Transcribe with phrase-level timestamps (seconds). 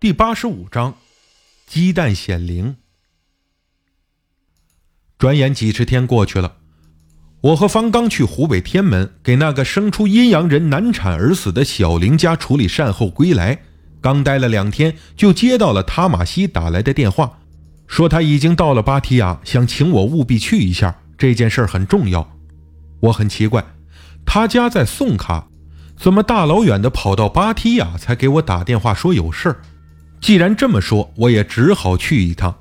[0.00, 0.94] 第八十五章，
[1.66, 2.76] 鸡蛋显灵。
[5.18, 6.56] 转眼几十天过去了，
[7.42, 13.60] 我和方刚去湖北天门给那个生出阴阳人难产而死的小林家处理善后归来。
[14.00, 17.40] 刚待了两天，就接到了塔马西打来的电话，
[17.86, 21.02] 说他已经到了芭提雅，想请我务必去一下。
[21.18, 22.38] 这件事很重要。
[23.00, 23.62] 我很奇怪，
[24.24, 25.48] 他家在宋卡，
[25.94, 29.60] 怎么大老远的跑到芭提雅才给我打电话说有事？
[30.20, 32.54] 既然这么说，我也只好去一趟。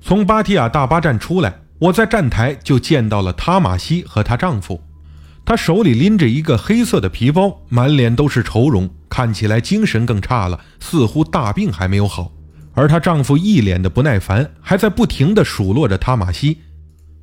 [0.00, 4.82] 从芭提雅大巴站出来，我在站台就见到了塔玛西和她丈夫。
[5.44, 12.30] 她手里拎着一个黑色的皮包，满脸都是愁容，看起来精神更差了，似乎大病还没有好。
[12.74, 16.58] 而她丈夫一脸的不耐烦，还在不停地数落着塔玛西。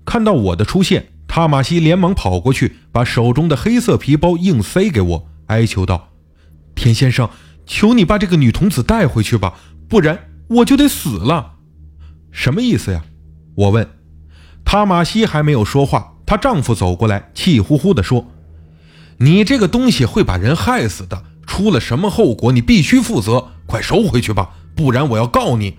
[0.05, 6.09] 看到我的出现，塔玛西连忙跑过去，把手中的黑色皮包硬塞给我，哀求道
[6.75, 7.29] ：“田先生。”
[7.65, 9.55] 求你把这个女童子带回去吧，
[9.87, 11.53] 不然我就得死了。
[12.31, 13.03] 什么意思呀？
[13.55, 13.87] 我问。
[14.63, 18.27] 塔玛西还没有说话，她丈夫走过来，气呼呼地说
[19.17, 25.77] ：“你这个东西会把人害死的，出了什么后果你必须负责，快收回去吧，不然我要告你。”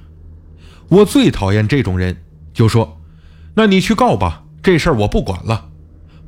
[0.89, 2.17] 我最讨厌这种人，
[2.55, 3.01] 就说
[3.55, 5.71] ：“那你去告吧，这事儿我不管了。”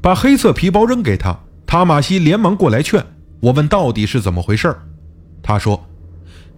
[0.02, 3.04] 把黑色皮包扔给他，塔玛西连忙过来劝
[3.40, 3.52] 我。
[3.52, 4.76] 问到底是怎么回事？
[5.48, 5.88] 他说：“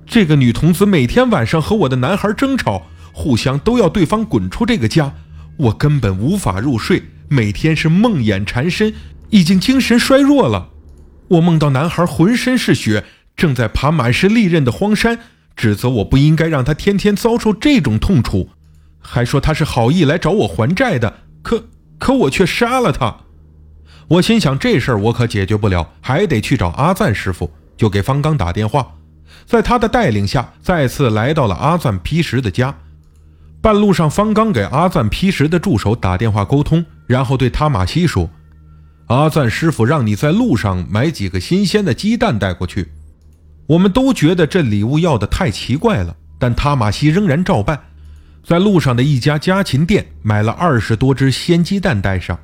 [0.05, 5.15] 这个女童子每天晚上和我的男孩争吵，互相都要对方滚出这个家，
[5.59, 8.93] 我根本无法入睡，每天是梦魇缠身，
[9.29, 10.71] 已经精神衰弱了。
[11.29, 13.05] 我梦到男孩浑身是血，
[13.37, 15.21] 正在爬满是利刃的荒山，
[15.55, 18.49] 指责我不应该让他天天遭受这种痛楚，
[18.99, 21.19] 还说他是好意来找我还债的。
[21.43, 21.69] 可
[22.01, 23.19] 可我却杀了他。
[24.09, 27.49] 我心想，这事儿我可解决不了，还得去找阿赞师傅。”
[27.81, 28.93] 就给方刚打电话，
[29.47, 32.77] 在他的带领下，再次来到了阿赞皮什的家。
[33.63, 38.29] 半路上，方刚给阿赞皮什的助手打电话沟通，然后对塔马西说
[39.09, 42.93] ：“阿赞师傅让你在路上买几个新鲜的鸡蛋带过去。”
[43.67, 47.81] 我们都觉得这礼物要的太奇怪了，但塔马西仍然照办，
[48.45, 52.39] 在路上的一家家禽店买了二十多只鲜鸡蛋带上。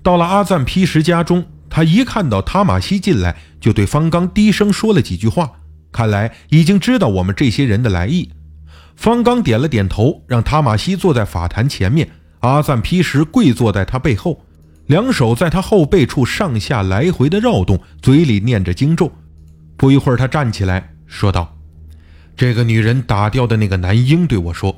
[0.00, 1.44] 到了阿赞皮什家中。
[1.70, 5.52] 他一看到塔马西进来，就对方刚低声说了几句话，
[5.92, 8.32] 看来已经知道我们这些人的来意。
[8.96, 12.10] 方刚点了点头，让塔马西坐在法坛前面，
[12.40, 14.44] 阿赞皮什跪坐在他背后，
[14.86, 19.10] 两手在他后背处上下来回的绕动，嘴里念着经咒。
[19.76, 21.56] 不一会儿，他站起来说道
[22.36, 24.76] ：“这个女人打掉的那个男婴对我说，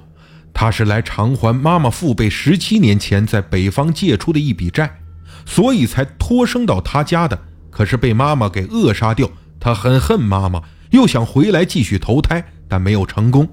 [0.54, 4.98] 她是来偿还妈妈父辈十七年前在北方借出的一笔债。”
[5.44, 7.38] 所以才托生到他家的，
[7.70, 9.28] 可是被妈妈给扼杀掉。
[9.60, 13.48] 他很恨妈妈，又想回来继续投胎，但没有成功。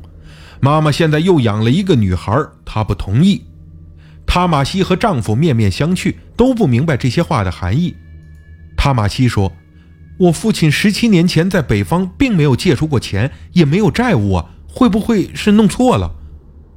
[0.60, 2.34] 妈妈现在又养了一个女孩，
[2.66, 3.46] 他不同意。
[4.26, 7.96] 塔玛西和丈夫面面相觑，都不明白这些话的含义。
[8.76, 9.52] 塔玛西说
[10.20, 16.16] ：“我父亲十七年前在北方并没有借出过钱，也没有债务啊，会不会是弄错了？”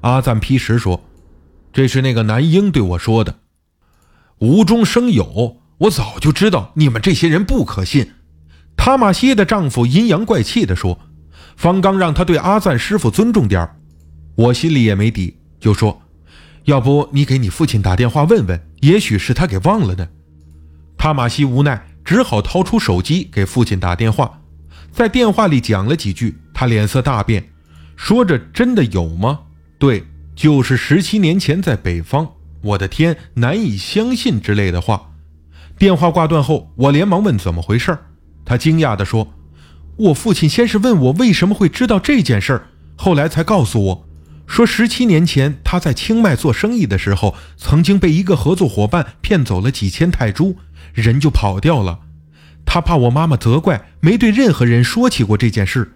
[0.03, 1.05] 阿赞皮什说
[1.73, 3.41] ：“这是那个男婴对我说的。”
[4.43, 8.11] 无中生有，我早就知道你们这些人不可信。”
[8.77, 10.99] 塔玛西的丈夫阴阳怪气地说。
[11.55, 13.69] 方刚让他对阿赞师傅尊重点
[14.35, 16.01] 我心里也没底，就说
[16.65, 20.09] ：“要不你给你父亲打电话问问，也许是他给忘了呢。”
[20.97, 24.41] 塔玛西无奈，只好掏出手机给父亲打电话，
[24.91, 27.51] 在电话里讲了几句，他脸色大变，
[27.97, 29.41] 说着：“真的有吗？
[29.79, 30.05] 对，
[30.35, 32.27] 就是十七年前在北方。”
[32.63, 35.11] 我的天，难以相信之类的话。
[35.79, 37.99] 电话挂断后，我连忙问怎么回事
[38.45, 39.35] 他惊讶地说
[39.97, 42.63] ：“我父亲先是问我为什么会知道这件事，
[42.97, 44.09] 后来才告诉我，
[44.47, 50.57] 说十七年前他在清迈做生意的时候，曾经被一个合作伙伴骗走了几千泰铢，
[50.93, 52.01] 人就跑掉了。
[52.65, 55.93] 他怕我妈妈责怪，没对任何人说起过这件事。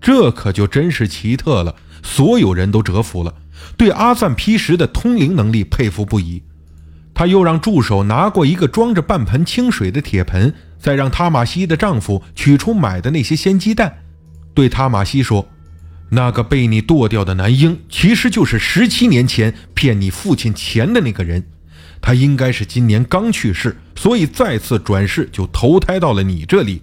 [0.00, 3.34] 这可就真是奇特了，所有人都折服了。”
[3.76, 6.42] 对阿赞皮什的通灵能力佩服不已，
[7.12, 13.98] 他又让助手拿过一个装着半盆清水的铁盆，再让塔玛西的丈夫取出买的那些鲜鸡蛋，
[14.54, 15.48] 对塔玛西说
[16.10, 21.44] ：“那个被你剁掉的男婴，其实就是十七年前骗你父亲钱的那个人，
[22.00, 26.82] 他应该是今年刚去世，所以再次转世就投胎到了你这里，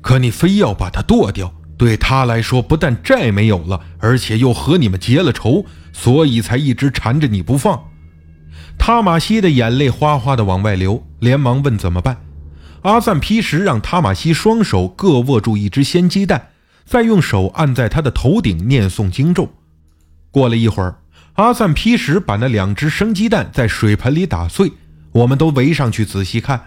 [0.00, 7.88] 可你非要把他剁掉。”对他来说，不但债没有了，而且又和你们结了仇，所以才一直缠着你不放。
[8.78, 12.16] 塔玛西的眼泪哗哗的往外流，连忙问怎么办。
[12.82, 16.48] 阿赞皮什让塔玛西双手各握住一只鲜鸡蛋，
[16.84, 19.48] 再用手按在他的头顶念诵经咒。
[20.32, 20.96] 过了一会儿，
[21.34, 24.72] 阿赞皮什把那两只生鸡蛋在水盆里打碎，
[25.12, 26.60] 我们都围上去仔细看。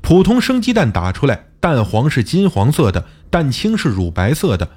[0.00, 4.68] 普通生鸡蛋打出来，蛋黄是金黄色的，蛋清是乳白色的，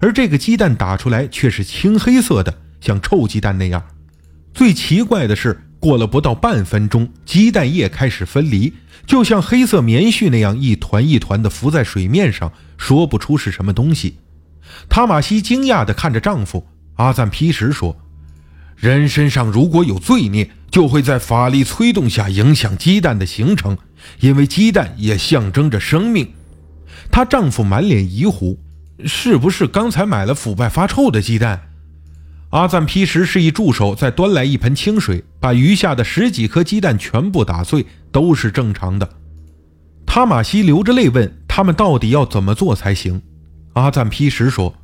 [0.00, 3.82] 而这个鸡蛋打出来却是青黑色的，像臭鸡蛋那样。
[4.54, 8.72] 最奇怪的是，过了不到半分钟，鸡蛋液开始分离，
[9.06, 14.18] 就像黑色棉絮那样一团一团的浮在水面上，说不出是什么东西。
[14.88, 16.66] 塔玛西惊讶地看着丈夫
[16.96, 17.96] 阿赞皮什说
[18.76, 23.78] ：“人身上如果有罪孽，就会在法力催动下影响鸡蛋的形成。”
[24.20, 26.32] 因为鸡蛋也象征着生命，
[27.10, 28.56] 她丈夫满脸疑惑
[29.04, 31.60] ：“是不是刚才买了腐败发臭的鸡蛋？”
[32.50, 39.06] 阿赞劈石示意助手再端来一盆清水，把余下的十几颗鸡蛋全部打碎，都是正常的。
[40.06, 43.20] 塔马西流着泪问：“他们到底要怎么做才行？”
[43.74, 44.74] 阿赞劈石说：“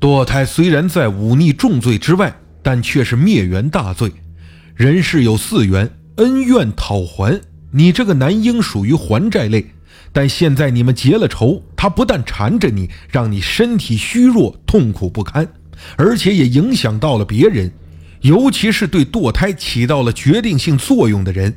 [0.00, 4.12] 堕胎虽然在忤逆重罪之外，但却是灭缘大罪。
[4.76, 7.40] 人世有四缘，恩怨讨还。”
[7.72, 9.66] 你这个男婴属于还债类，
[10.12, 15.46] 但现在你们结了仇，他不但缠着你，让你身体虚弱、痛苦不堪，
[15.96, 17.72] 而且也影响到了别人，
[18.20, 21.54] 尤其是对堕胎起到了决定性作用的人。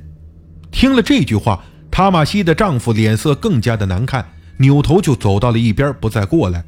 [0.71, 6.63] 听了这句话，塔玛西的丈夫脸色更加的难看，扭头就走到了一边，不再过来。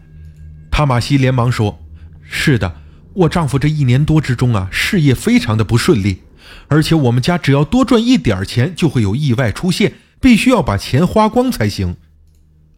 [0.71, 1.80] 塔玛西连忙说
[2.24, 2.74] ：“是的，
[3.13, 6.21] 我丈夫这一年多之中啊，事业非常的不顺利。”
[6.68, 11.95] 而且我们家只要多赚一点钱，就会有意外出现，必须要把钱花光才行。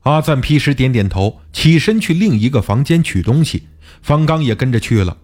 [0.04, 3.64] 阿赞劈石点点头，起身去另一个房间取东西。
[4.02, 5.18] 方刚也跟着去了。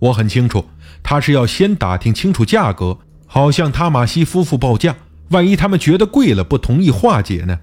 [0.00, 0.64] 我很清楚，
[1.02, 4.96] 他是要先打听清楚价格，好向塔马西夫妇报价。
[5.30, 7.60] 万一他们觉得贵了，不同意化解呢？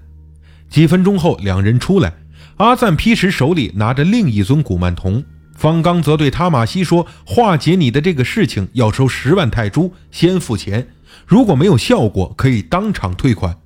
[0.70, 2.14] 几分钟后，两人出来，
[2.56, 5.24] 阿赞劈石手里拿着另一尊古曼童。
[5.54, 10.88] 方刚则对塔马西说：“化解你的这个事情要收十万泰铢，先付钱。
[11.26, 13.58] 如果没有效果，可以当场退款。”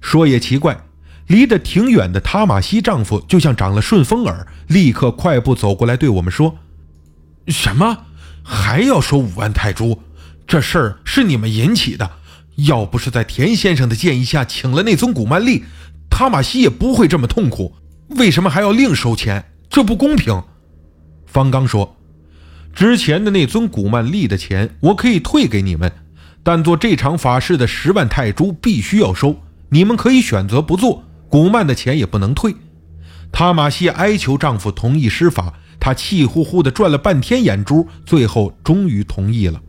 [0.00, 0.85] 说也奇怪，
[1.26, 6.56] 离得挺远的塔玛西丈夫就像长了顺风耳，立刻快步走过来对我们说
[7.48, 7.98] ：“什么？
[8.42, 9.98] 还要收五万泰铢？
[10.46, 12.08] 这事儿是你们引起的。
[12.68, 15.64] 要不是在田先生的建议下请了那尊古曼丽，
[16.08, 17.74] 塔玛西也不会这么痛苦。
[18.10, 19.44] 为什么还要另收钱？
[19.68, 20.42] 这不公平！”
[21.26, 21.96] 方刚说
[22.72, 25.90] ：“之前的那尊古曼丽的钱我可以退给你们，
[26.42, 29.42] 但做这场法事的十万泰铢必须要收。
[29.70, 32.54] 你们可以选择不做，古曼的钱也不能退。”
[33.32, 39.60] 塔玛西哀求丈夫同意施法，她气呼呼地转了半天眼珠，最后终于同意了。